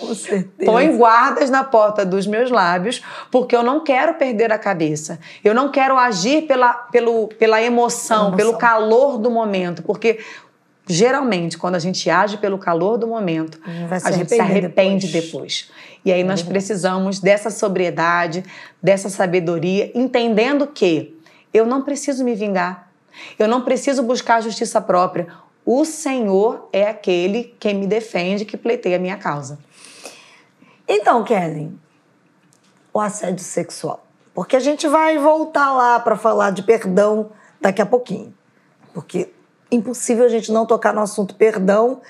[0.63, 5.19] põe guardas na porta dos meus lábios, porque eu não quero perder a cabeça.
[5.43, 8.37] Eu não quero agir pela, pelo, pela emoção, emoção.
[8.37, 10.19] pelo calor do momento, porque
[10.87, 13.59] geralmente quando a gente age pelo calor do momento,
[14.03, 15.23] a gente se arrepende depois.
[15.25, 15.71] depois.
[16.05, 18.43] E aí é nós precisamos dessa sobriedade,
[18.81, 21.17] dessa sabedoria, entendendo que
[21.51, 22.91] eu não preciso me vingar.
[23.37, 25.27] Eu não preciso buscar a justiça própria.
[25.65, 29.59] O Senhor é aquele que me defende, que pleiteia a minha causa.
[30.87, 31.71] Então, Kelly,
[32.93, 34.05] o assédio sexual.
[34.33, 38.33] Porque a gente vai voltar lá para falar de perdão daqui a pouquinho.
[38.93, 39.31] Porque
[39.71, 42.01] impossível a gente não tocar no assunto perdão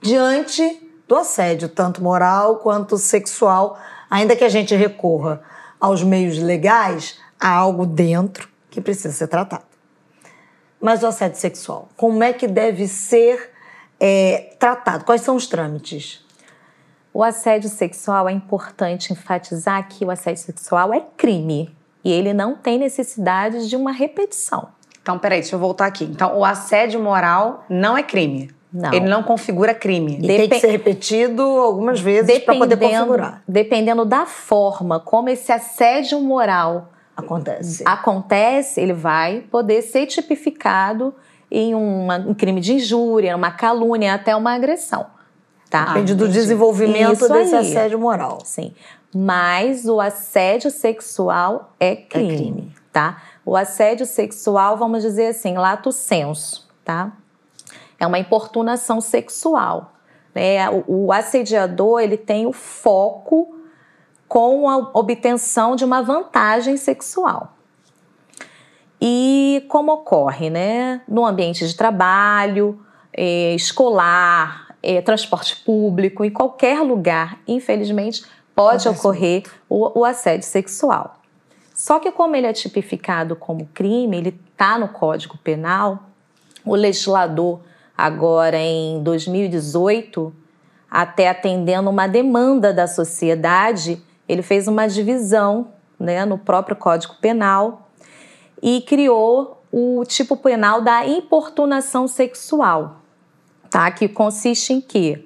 [0.00, 3.78] diante do assédio, tanto moral quanto sexual,
[4.10, 5.40] ainda que a gente recorra
[5.80, 9.67] aos meios legais, há algo dentro que precisa ser tratado.
[10.80, 13.50] Mas o assédio sexual, como é que deve ser
[13.98, 15.04] é, tratado?
[15.04, 16.24] Quais são os trâmites?
[17.12, 22.54] O assédio sexual é importante enfatizar que o assédio sexual é crime e ele não
[22.54, 24.68] tem necessidade de uma repetição.
[25.02, 26.04] Então, peraí, deixa eu voltar aqui.
[26.04, 28.50] Então, o assédio moral não é crime.
[28.72, 28.92] Não.
[28.92, 30.18] Ele não configura crime.
[30.18, 33.42] E Dep tem que ser repetido algumas vezes para poder configurar.
[33.48, 37.82] Dependendo da forma como esse assédio moral acontece.
[37.84, 41.14] Acontece, ele vai poder ser tipificado
[41.50, 45.06] em uma, um crime de injúria, uma calúnia, até uma agressão.
[45.68, 45.86] Tá?
[45.86, 47.70] Depende do desenvolvimento Isso desse aí.
[47.70, 48.38] assédio moral.
[48.44, 48.72] Sim.
[49.14, 53.22] Mas o assédio sexual é crime, é crime, tá?
[53.44, 57.12] O assédio sexual, vamos dizer assim, lato senso, tá?
[57.98, 59.94] É uma importunação sexual.
[60.34, 60.68] Né?
[60.70, 63.57] O, o assediador, ele tem o foco
[64.28, 67.54] com a obtenção de uma vantagem sexual.
[69.00, 71.00] E como ocorre, né?
[71.08, 72.78] No ambiente de trabalho,
[73.12, 81.20] é, escolar, é, transporte público, em qualquer lugar, infelizmente, pode ocorrer o, o, assédio sexual.
[81.74, 86.10] Só que como ele é tipificado como crime, ele está no Código Penal,
[86.64, 87.60] o legislador,
[87.96, 90.34] agora em 2018,
[90.90, 97.88] até atendendo uma demanda da sociedade, ele fez uma divisão né, no próprio Código Penal
[98.62, 103.02] e criou o tipo penal da importunação sexual,
[103.70, 103.90] tá?
[103.90, 105.24] Que consiste em quê?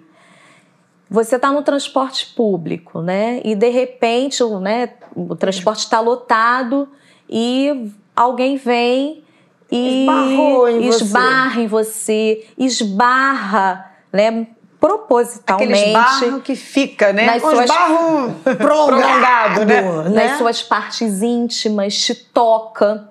[1.09, 3.41] Você está no transporte público, né?
[3.45, 6.88] E de repente, né, o transporte está lotado
[7.29, 9.23] e alguém vem
[9.71, 11.61] e em esbarra você.
[11.61, 14.47] em você, esbarra, né?
[14.83, 15.73] Propositalmente.
[15.73, 17.27] Aquele esbarro que fica, né?
[17.27, 17.61] Nas suas...
[17.61, 19.81] esbarro prolongado, né?
[19.81, 20.09] né?
[20.09, 23.09] Nas suas partes íntimas, te toca,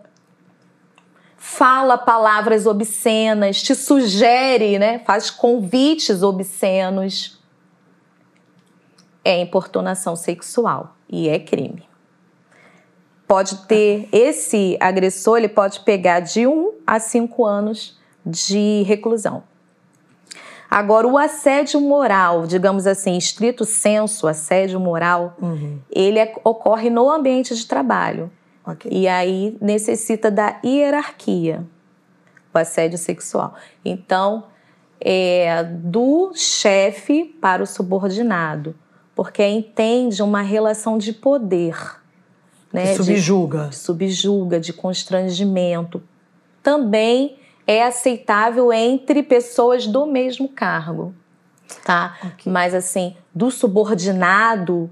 [1.38, 5.00] fala palavras obscenas, te sugere, né?
[5.06, 7.40] Faz convites obscenos.
[9.24, 11.88] É importunação sexual e é crime.
[13.26, 19.51] Pode ter esse agressor, ele pode pegar de um a cinco anos de reclusão.
[20.72, 25.80] Agora, o assédio moral, digamos assim, estrito senso, assédio moral, uhum.
[25.92, 28.32] ele é, ocorre no ambiente de trabalho.
[28.66, 28.90] Okay.
[28.90, 31.68] E aí necessita da hierarquia,
[32.54, 33.54] o assédio sexual.
[33.84, 34.46] Então,
[35.02, 38.74] é, do chefe para o subordinado,
[39.14, 41.76] porque entende uma relação de poder.
[42.72, 42.96] Né?
[42.96, 43.68] subjuga.
[43.68, 46.02] De, subjuga, de constrangimento.
[46.64, 51.14] Também é aceitável entre pessoas do mesmo cargo,
[51.84, 52.18] tá?
[52.24, 52.52] Okay.
[52.52, 54.90] Mas assim, do subordinado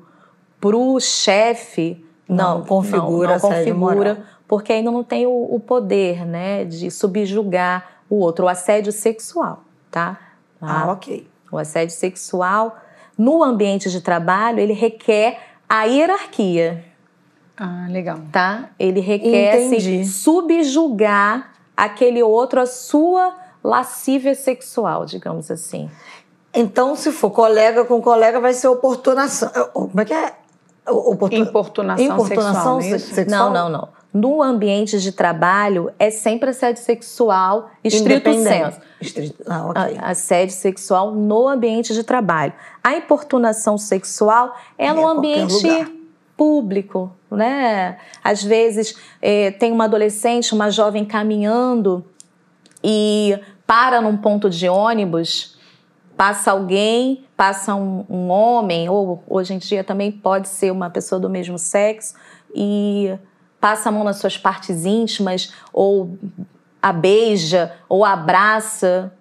[0.59, 6.25] pro chefe, não, não configura, não, não configura, porque ainda não tem o, o, poder,
[6.25, 10.19] né, de subjugar o outro, o assédio sexual, tá?
[10.61, 11.27] Ah, ah, ok.
[11.51, 12.77] O assédio sexual
[13.17, 16.85] no ambiente de trabalho ele requer a hierarquia.
[17.57, 18.19] Ah, legal.
[18.31, 18.69] Tá?
[18.79, 25.89] Ele requer assim, subjugar aquele outro a sua lascívia sexual, digamos assim.
[26.53, 29.49] Então, se for colega com colega, vai ser oportunação.
[29.71, 30.33] Como é que é?
[30.87, 31.37] Oportun...
[31.37, 33.51] Importunação, Importunação sexual, sexual?
[33.51, 33.99] Não, não, não.
[34.11, 38.79] No ambiente de trabalho, é sempre assédio sexual estrito senso.
[38.99, 39.43] Estrito...
[39.47, 39.99] Ah, ok.
[40.01, 42.51] Assédio sexual no ambiente de trabalho.
[42.83, 45.61] A importunação sexual é, é no ambiente
[46.39, 47.97] público, né?
[48.23, 52.05] Às vezes é, tem uma adolescente, uma jovem caminhando
[52.81, 55.57] e para num ponto de ônibus,
[56.15, 61.19] passa alguém, passa um, um homem, ou hoje em dia também pode ser uma pessoa
[61.19, 62.15] do mesmo sexo,
[62.55, 63.13] e
[63.59, 66.17] passa a mão nas suas partes íntimas, ou
[66.81, 69.13] a beija, ou abraça.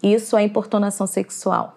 [0.00, 1.76] Isso é importunação sexual.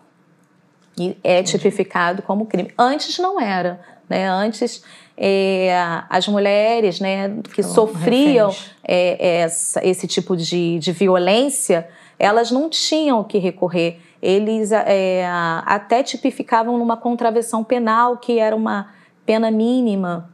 [0.98, 2.72] E é tipificado como crime.
[2.78, 3.95] Antes não era.
[4.10, 4.28] Né?
[4.28, 4.84] Antes,
[5.18, 5.74] é,
[6.10, 11.88] as mulheres né, que sofriam é, essa, esse tipo de, de violência,
[12.20, 14.00] elas não tinham o que recorrer.
[14.22, 15.26] Eles é,
[15.66, 18.90] até tipificavam numa contravenção penal, que era uma
[19.26, 20.30] pena mínima,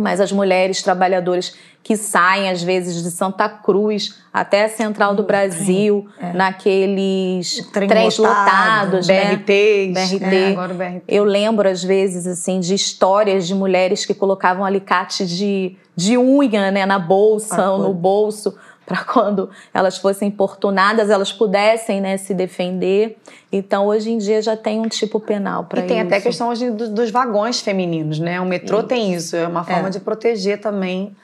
[0.00, 5.22] mas as mulheres trabalhadoras que saem às vezes de Santa Cruz até a Central do
[5.22, 6.32] Brasil, é.
[6.32, 10.06] naqueles Trem trens lotado, lotados, BRTs, né?
[10.06, 10.34] BRT.
[10.34, 11.02] É, agora BRT.
[11.08, 16.70] Eu lembro às vezes assim de histórias de mulheres que colocavam alicate de, de unha,
[16.70, 18.54] né, na bolsa ou no bolso
[18.90, 23.16] para quando elas fossem importunadas, elas pudessem né, se defender.
[23.52, 25.86] Então, hoje em dia já tem um tipo penal para isso.
[25.86, 28.40] E tem até a questão hoje dos vagões femininos, né?
[28.40, 28.88] O metrô isso.
[28.88, 29.90] tem isso, é uma forma é.
[29.90, 31.16] de proteger também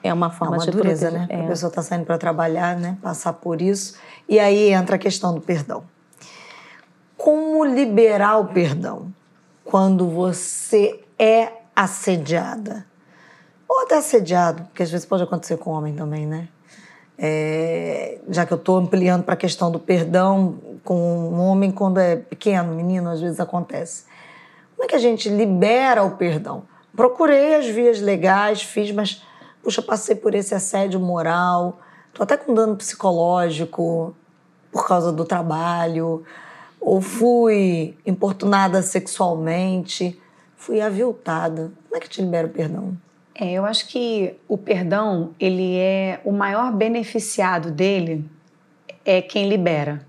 [0.00, 1.28] é uma forma é uma de dureza, proteger.
[1.28, 1.42] né?
[1.42, 1.44] É.
[1.44, 2.96] A pessoa está saindo para trabalhar, né?
[3.02, 3.96] Passar por isso.
[4.28, 5.82] E aí entra a questão do perdão.
[7.16, 9.12] Como liberar o perdão
[9.64, 12.86] quando você é assediada?
[13.68, 16.48] Ou até assediado, porque às vezes pode acontecer com homem também, né?
[17.18, 21.98] É, já que eu estou ampliando para a questão do perdão com um homem quando
[21.98, 24.04] é pequeno, menino, às vezes acontece.
[24.76, 26.62] Como é que a gente libera o perdão?
[26.94, 29.22] Procurei as vias legais, fiz, mas
[29.62, 31.80] puxa, passei por esse assédio moral,
[32.14, 34.14] tô até com dano psicológico
[34.70, 36.22] por causa do trabalho,
[36.80, 40.20] ou fui importunada sexualmente,
[40.56, 41.72] fui aviltada.
[41.88, 42.96] Como é que te libera o perdão?
[43.40, 48.28] É, eu acho que o perdão, ele é o maior beneficiado dele
[49.04, 50.04] é quem libera,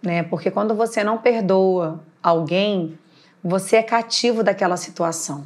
[0.00, 0.22] né?
[0.22, 2.96] Porque quando você não perdoa alguém,
[3.42, 5.44] você é cativo daquela situação.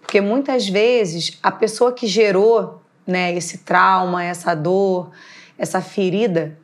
[0.00, 5.12] Porque muitas vezes a pessoa que gerou né, esse trauma, essa dor,
[5.56, 6.58] essa ferida,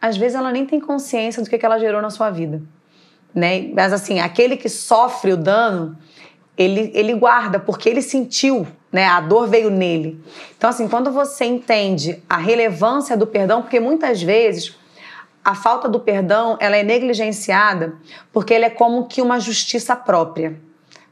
[0.00, 2.62] às vezes ela nem tem consciência do que, que ela gerou na sua vida.
[3.34, 3.70] Né?
[3.74, 5.96] Mas assim, aquele que sofre o dano,
[6.56, 9.04] ele, ele guarda, porque ele sentiu, né?
[9.06, 10.18] A dor veio nele.
[10.56, 14.74] Então, assim, quando você entende a relevância do perdão, porque muitas vezes
[15.44, 17.96] a falta do perdão ela é negligenciada
[18.32, 20.58] porque ele é como que uma justiça própria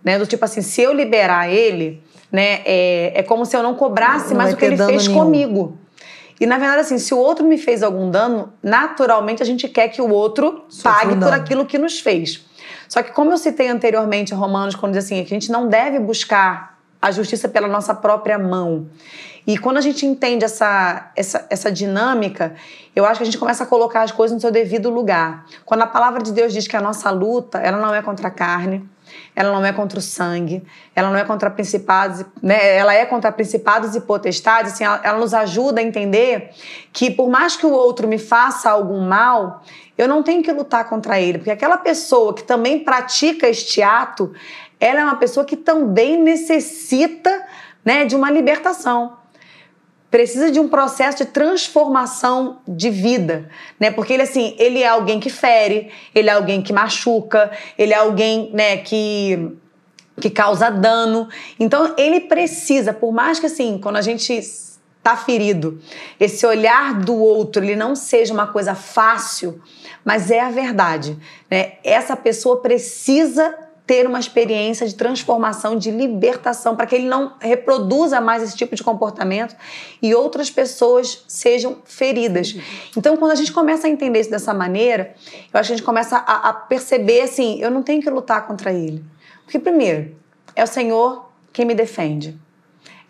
[0.04, 0.18] né?
[0.18, 4.30] Do tipo assim, se eu liberar ele, né, é, é como se eu não cobrasse
[4.30, 5.20] não mais o que ele fez nenhum.
[5.20, 5.78] comigo.
[6.40, 9.88] E na verdade, assim, se o outro me fez algum dano, naturalmente a gente quer
[9.88, 12.44] que o outro Sofre pague por aquilo que nos fez.
[12.88, 16.00] Só que, como eu citei anteriormente, Romanos, quando diz assim, que a gente não deve
[16.00, 16.71] buscar
[17.02, 18.86] a justiça pela nossa própria mão.
[19.44, 22.54] E quando a gente entende essa, essa, essa dinâmica,
[22.94, 25.44] eu acho que a gente começa a colocar as coisas no seu devido lugar.
[25.64, 28.30] Quando a palavra de Deus diz que a nossa luta, ela não é contra a
[28.30, 28.88] carne,
[29.34, 30.62] ela não é contra o sangue,
[30.94, 32.76] ela não é contra principados, né?
[32.76, 36.50] ela é contra principados e potestades, assim, ela, ela nos ajuda a entender
[36.92, 39.62] que por mais que o outro me faça algum mal,
[39.98, 44.32] eu não tenho que lutar contra ele, porque aquela pessoa que também pratica este ato,
[44.82, 47.46] ela é uma pessoa que também necessita
[47.84, 49.22] né, de uma libertação
[50.10, 53.48] precisa de um processo de transformação de vida,
[53.80, 53.90] né?
[53.90, 57.96] Porque ele assim, ele é alguém que fere, ele é alguém que machuca, ele é
[57.96, 59.56] alguém, né, que
[60.20, 61.30] que causa dano.
[61.58, 64.38] Então ele precisa, por mais que assim, quando a gente
[65.02, 65.80] tá ferido,
[66.20, 69.62] esse olhar do outro, ele não seja uma coisa fácil,
[70.04, 71.18] mas é a verdade,
[71.50, 71.76] né?
[71.82, 78.22] Essa pessoa precisa ter uma experiência de transformação, de libertação, para que ele não reproduza
[78.22, 79.54] mais esse tipo de comportamento
[80.00, 82.56] e outras pessoas sejam feridas.
[82.96, 85.14] Então, quando a gente começa a entender isso dessa maneira,
[85.52, 88.46] eu acho que a gente começa a, a perceber assim: eu não tenho que lutar
[88.46, 89.04] contra ele.
[89.44, 90.16] Porque, primeiro,
[90.56, 92.40] é o Senhor quem me defende.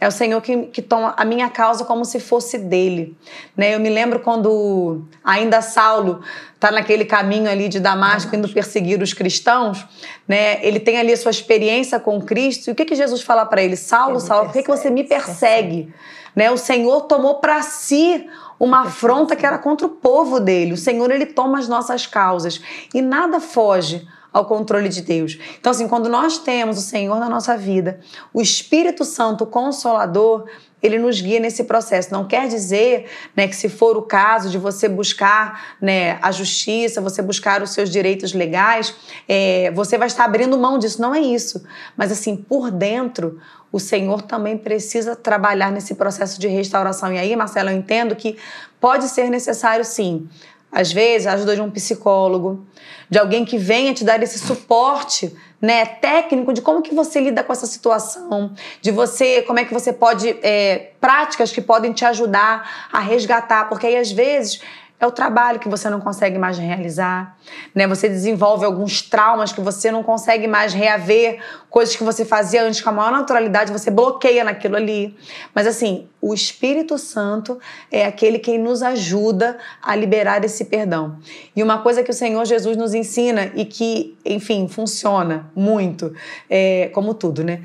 [0.02, 3.16] É o Senhor que, que toma a minha causa como se fosse dele.
[3.56, 3.76] Né?
[3.76, 6.22] Eu me lembro quando ainda Saulo
[6.56, 9.86] está naquele caminho ali de Damasco, indo perseguir os cristãos,
[10.26, 10.58] né?
[10.66, 12.66] ele tem ali a sua experiência com Cristo.
[12.66, 13.76] E o que, que Jesus fala para ele?
[13.76, 15.94] Saulo, Saulo, por que, que você me persegue?
[16.34, 16.50] Né?
[16.50, 18.28] O Senhor tomou para si
[18.58, 20.72] uma afronta que era contra o povo dele.
[20.72, 22.60] O Senhor, ele toma as nossas causas.
[22.92, 25.38] E nada foge ao controle de Deus.
[25.60, 28.00] Então, assim, quando nós temos o Senhor na nossa vida,
[28.32, 30.46] o Espírito Santo, o Consolador,
[30.82, 32.12] ele nos guia nesse processo.
[32.12, 33.06] Não quer dizer
[33.36, 37.70] né, que, se for o caso de você buscar né, a justiça, você buscar os
[37.70, 38.94] seus direitos legais,
[39.28, 41.00] é, você vai estar abrindo mão disso.
[41.00, 41.62] Não é isso.
[41.96, 43.38] Mas, assim, por dentro,
[43.70, 47.12] o Senhor também precisa trabalhar nesse processo de restauração.
[47.12, 48.36] E aí, Marcelo, eu entendo que
[48.80, 50.28] pode ser necessário, sim,
[50.72, 52.66] às vezes, a ajuda de um psicólogo,
[53.10, 57.44] de alguém que venha te dar esse suporte, né, técnico de como que você lida
[57.44, 62.04] com essa situação, de você, como é que você pode, é, práticas que podem te
[62.04, 64.60] ajudar a resgatar, porque aí às vezes
[65.04, 67.36] é o trabalho que você não consegue mais realizar,
[67.74, 67.88] né?
[67.88, 72.80] Você desenvolve alguns traumas que você não consegue mais reaver, coisas que você fazia antes
[72.80, 75.16] com a maior naturalidade, você bloqueia naquilo ali.
[75.52, 77.58] Mas assim, o Espírito Santo
[77.90, 81.18] é aquele que nos ajuda a liberar esse perdão.
[81.56, 86.14] E uma coisa que o Senhor Jesus nos ensina e que, enfim, funciona muito,
[86.48, 87.62] é, como tudo, né?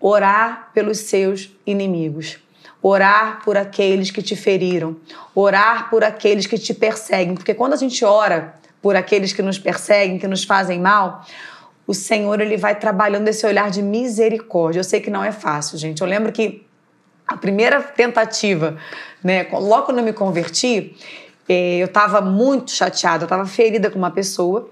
[0.00, 2.38] Orar pelos seus inimigos
[2.82, 4.96] orar por aqueles que te feriram,
[5.34, 9.58] orar por aqueles que te perseguem, porque quando a gente ora por aqueles que nos
[9.58, 11.24] perseguem, que nos fazem mal,
[11.86, 14.80] o Senhor ele vai trabalhando esse olhar de misericórdia.
[14.80, 16.02] Eu sei que não é fácil, gente.
[16.02, 16.64] Eu lembro que
[17.26, 18.76] a primeira tentativa,
[19.24, 20.94] né, logo quando eu me converti,
[21.48, 24.70] eh, eu estava muito chateada, eu estava ferida com uma pessoa.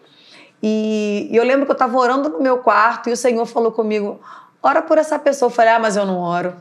[0.62, 4.20] E, eu lembro que eu estava orando no meu quarto e o Senhor falou comigo:
[4.62, 5.48] ora por essa pessoa.
[5.48, 6.54] Eu falei: ah, mas eu não oro.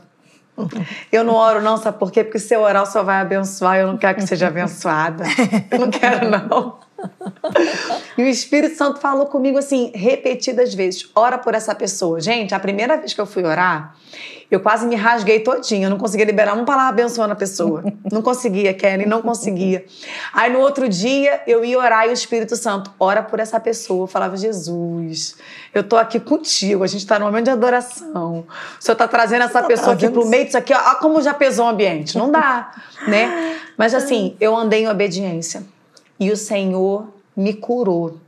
[1.12, 2.24] Eu não oro, não, sabe por quê?
[2.24, 5.24] Porque se eu orar só vai abençoar, eu não quero que seja abençoada.
[5.70, 6.85] Eu não quero, não.
[8.16, 12.18] E o Espírito Santo falou comigo assim, repetidas vezes: ora por essa pessoa.
[12.18, 13.94] Gente, a primeira vez que eu fui orar,
[14.50, 17.84] eu quase me rasguei todinha, eu não conseguia liberar uma palavra abençoando a pessoa.
[18.10, 19.84] Não conseguia, Kelly, não conseguia.
[20.32, 24.04] Aí no outro dia eu ia orar e o Espírito Santo, ora por essa pessoa.
[24.04, 25.36] Eu falava, Jesus,
[25.74, 28.46] eu tô aqui contigo, a gente tá no momento de adoração.
[28.80, 31.34] O Senhor tá trazendo essa tá pessoa aqui pro meio disso aqui, ó, como já
[31.34, 32.16] pesou o ambiente.
[32.16, 32.70] Não dá,
[33.08, 33.58] né?
[33.76, 35.64] Mas assim, eu andei em obediência
[36.18, 38.18] e o Senhor me curou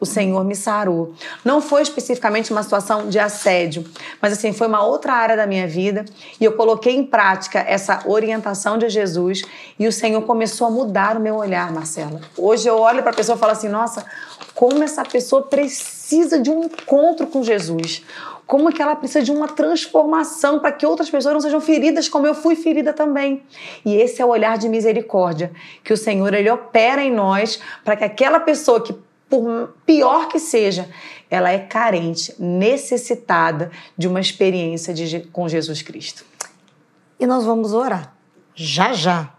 [0.00, 1.14] o Senhor me sarou.
[1.44, 3.84] Não foi especificamente uma situação de assédio,
[4.20, 6.04] mas assim, foi uma outra área da minha vida
[6.40, 9.42] e eu coloquei em prática essa orientação de Jesus
[9.78, 12.20] e o Senhor começou a mudar o meu olhar, Marcela.
[12.36, 14.04] Hoje eu olho para a pessoa e falo assim: nossa,
[14.54, 18.02] como essa pessoa precisa de um encontro com Jesus.
[18.46, 22.26] Como que ela precisa de uma transformação para que outras pessoas não sejam feridas como
[22.26, 23.42] eu fui ferida também.
[23.84, 25.50] E esse é o olhar de misericórdia
[25.82, 28.94] que o Senhor ele opera em nós para que aquela pessoa que
[29.28, 30.88] por pior que seja,
[31.30, 36.24] ela é carente, necessitada de uma experiência de, com Jesus Cristo.
[37.18, 38.14] E nós vamos orar
[38.54, 39.34] já já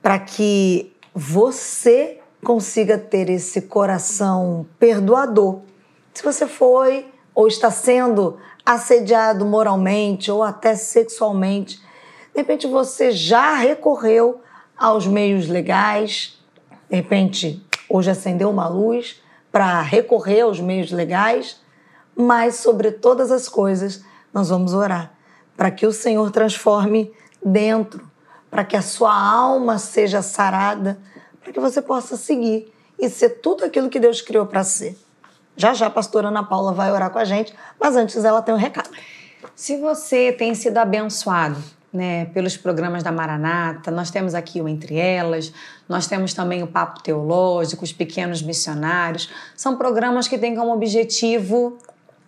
[0.00, 5.60] para que você consiga ter esse coração perdoador.
[6.14, 7.06] Se você foi
[7.38, 8.36] ou está sendo
[8.66, 11.76] assediado moralmente ou até sexualmente,
[12.34, 14.40] de repente você já recorreu
[14.76, 16.36] aos meios legais,
[16.90, 21.58] de repente Hoje acendeu uma luz para recorrer aos meios legais,
[22.14, 25.14] mas sobre todas as coisas nós vamos orar
[25.56, 27.10] para que o Senhor transforme
[27.42, 28.08] dentro,
[28.50, 31.00] para que a sua alma seja sarada,
[31.42, 34.96] para que você possa seguir e ser tudo aquilo que Deus criou para ser.
[35.58, 38.54] Já já a pastora Ana Paula vai orar com a gente, mas antes ela tem
[38.54, 38.88] um recado.
[39.54, 43.90] Se você tem sido abençoado né, pelos programas da Maranata.
[43.90, 45.52] Nós temos aqui o Entre Elas,
[45.88, 49.30] nós temos também o Papo Teológico, os Pequenos Missionários.
[49.56, 51.78] São programas que têm como objetivo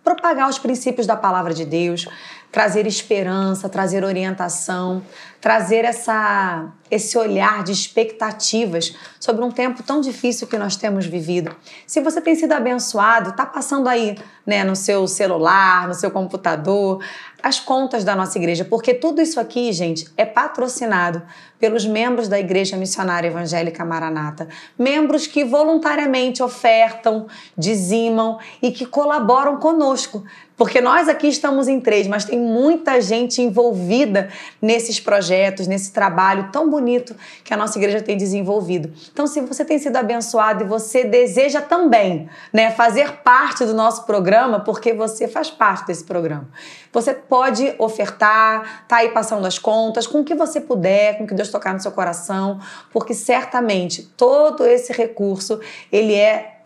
[0.03, 2.09] propagar os princípios da palavra de Deus,
[2.51, 5.03] trazer esperança, trazer orientação,
[5.41, 11.55] trazer essa esse olhar de expectativas sobre um tempo tão difícil que nós temos vivido.
[11.87, 17.01] Se você tem sido abençoado, está passando aí né, no seu celular, no seu computador,
[17.41, 21.23] as contas da nossa igreja, porque tudo isso aqui, gente, é patrocinado
[21.61, 24.49] pelos membros da Igreja Missionária Evangélica Maranata,
[24.79, 27.27] membros que voluntariamente ofertam,
[27.57, 30.25] dizimam e que colaboram conosco.
[30.61, 34.29] Porque nós aqui estamos em três, mas tem muita gente envolvida
[34.61, 38.93] nesses projetos, nesse trabalho tão bonito que a nossa igreja tem desenvolvido.
[39.11, 44.05] Então, se você tem sido abençoado e você deseja também né, fazer parte do nosso
[44.05, 46.47] programa, porque você faz parte desse programa,
[46.93, 51.27] você pode ofertar, tá aí passando as contas, com o que você puder, com o
[51.27, 52.61] que Deus tocar no seu coração,
[52.93, 55.59] porque certamente todo esse recurso
[55.91, 56.60] ele é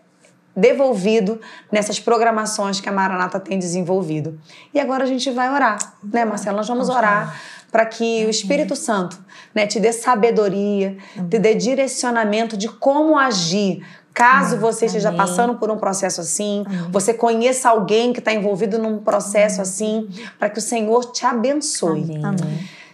[0.55, 1.39] devolvido
[1.71, 4.39] nessas programações que a Maranata tem desenvolvido.
[4.73, 6.57] E agora a gente vai orar, né, Marcela?
[6.57, 7.35] Nós vamos orar
[7.71, 9.19] para que o Espírito Santo
[9.53, 10.97] né, te dê sabedoria,
[11.29, 13.85] te dê direcionamento de como agir.
[14.13, 18.99] Caso você esteja passando por um processo assim, você conheça alguém que está envolvido num
[18.99, 20.07] processo assim,
[20.39, 22.21] para que o Senhor te abençoe.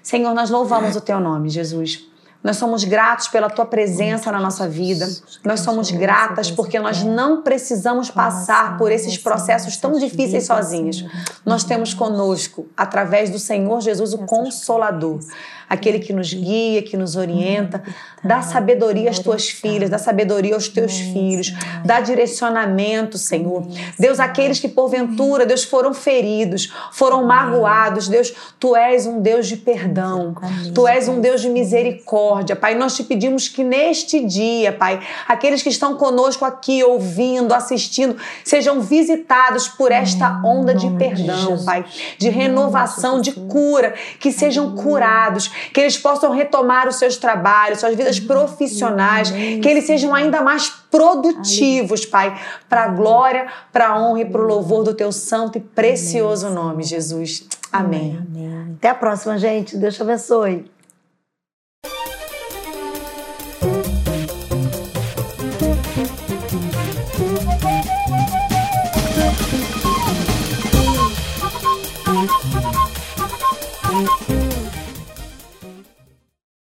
[0.01, 2.10] Senhor, nós louvamos o teu nome, Jesus.
[2.43, 5.07] Nós somos gratos pela tua presença na nossa vida.
[5.43, 11.05] Nós somos gratas porque nós não precisamos passar por esses processos tão difíceis sozinhos.
[11.45, 15.19] Nós temos conosco, através do Senhor Jesus, o Consolador
[15.71, 17.81] aquele que nos guia, que nos orienta.
[18.21, 21.53] Dá sabedoria às tuas filhas, dá sabedoria aos teus filhos,
[21.85, 23.65] dá direcionamento, Senhor.
[23.97, 29.55] Deus, aqueles que porventura, Deus, foram feridos, foram magoados, Deus, tu és um Deus de
[29.55, 30.35] perdão,
[30.75, 32.75] tu és um Deus de misericórdia, Pai.
[32.75, 38.81] Nós te pedimos que neste dia, Pai, aqueles que estão conosco aqui, ouvindo, assistindo, sejam
[38.81, 41.85] visitados por esta onda de perdão, Pai,
[42.17, 47.95] de renovação, de cura, que sejam curados, que eles possam retomar os seus trabalhos, suas
[47.95, 54.21] vidas profissionais, que eles sejam ainda mais produtivos, Pai, para a glória, para a honra
[54.21, 57.47] e para o louvor do teu santo e precioso nome, Jesus.
[57.71, 58.19] Amém.
[58.77, 59.77] Até a próxima, gente.
[59.77, 60.69] Deus te abençoe.